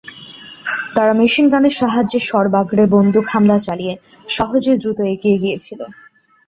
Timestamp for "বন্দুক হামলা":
2.95-3.57